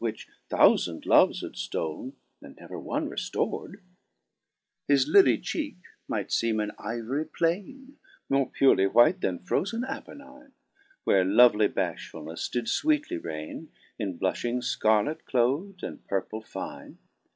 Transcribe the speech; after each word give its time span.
Which 0.01 0.27
thoufand 0.49 1.05
loves 1.05 1.41
had 1.41 1.51
ftoPn, 1.53 2.13
and 2.41 2.55
never 2.59 2.79
one 2.79 3.07
re 3.07 3.17
ftor'd? 3.17 3.75
4 3.81 3.81
His 4.87 5.07
lilly 5.07 5.37
cheeke 5.37 5.83
might 6.07 6.29
feeme 6.31 6.59
an 6.59 6.71
ivory 6.79 7.25
plainc, 7.27 7.97
More 8.27 8.49
purely 8.49 8.87
white 8.87 9.21
than 9.21 9.37
frozen 9.37 9.83
Apenine, 9.83 10.53
Where 11.03 11.23
lovely 11.23 11.67
Baftifulnefle 11.69 12.49
did 12.49 12.65
fweetly 12.65 13.23
raine 13.23 13.69
In 13.99 14.17
bluftiing 14.17 14.63
fcarlet 14.63 15.23
cloth'd, 15.25 15.83
and 15.83 16.03
purple 16.07 16.41
fine. 16.41 16.97